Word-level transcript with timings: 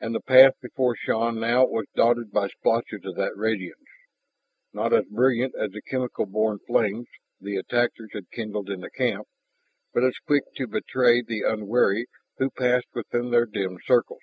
And 0.00 0.16
the 0.16 0.20
path 0.20 0.54
before 0.60 0.96
Shann 0.96 1.38
now 1.38 1.64
was 1.66 1.86
dotted 1.94 2.32
by 2.32 2.48
splotches 2.48 3.04
of 3.04 3.14
that 3.14 3.36
radiance, 3.36 3.86
not 4.72 4.92
as 4.92 5.04
brilliant 5.04 5.54
as 5.54 5.70
the 5.70 5.80
chemical 5.80 6.26
born 6.26 6.58
flames 6.66 7.06
the 7.40 7.54
attackers 7.54 8.10
had 8.14 8.32
kindled 8.32 8.68
in 8.68 8.80
the 8.80 8.90
camp, 8.90 9.28
but 9.92 10.02
as 10.02 10.18
quick 10.18 10.42
to 10.56 10.66
betray 10.66 11.22
the 11.22 11.42
unwary 11.42 12.08
who 12.38 12.50
passed 12.50 12.88
within 12.96 13.30
their 13.30 13.46
dim 13.46 13.78
circles. 13.84 14.22